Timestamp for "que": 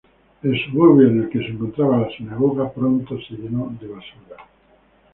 1.29-1.37